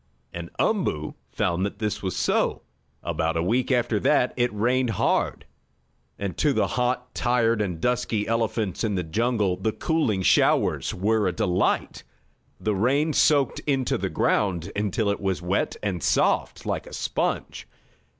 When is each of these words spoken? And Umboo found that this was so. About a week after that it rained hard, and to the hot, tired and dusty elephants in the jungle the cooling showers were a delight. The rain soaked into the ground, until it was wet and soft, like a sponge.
And 0.33 0.49
Umboo 0.57 1.13
found 1.29 1.63
that 1.63 1.77
this 1.77 2.01
was 2.01 2.15
so. 2.15 2.63
About 3.03 3.37
a 3.37 3.43
week 3.43 3.71
after 3.71 3.99
that 3.99 4.33
it 4.35 4.51
rained 4.51 4.89
hard, 4.89 5.45
and 6.17 6.35
to 6.39 6.53
the 6.53 6.65
hot, 6.69 7.13
tired 7.13 7.61
and 7.61 7.79
dusty 7.79 8.27
elephants 8.27 8.83
in 8.83 8.95
the 8.95 9.03
jungle 9.03 9.57
the 9.57 9.71
cooling 9.71 10.23
showers 10.23 10.91
were 10.91 11.27
a 11.27 11.31
delight. 11.31 12.01
The 12.59 12.73
rain 12.73 13.13
soaked 13.13 13.59
into 13.67 13.95
the 13.95 14.09
ground, 14.09 14.71
until 14.75 15.11
it 15.11 15.21
was 15.21 15.39
wet 15.39 15.75
and 15.83 16.01
soft, 16.01 16.65
like 16.65 16.87
a 16.87 16.93
sponge. 16.93 17.67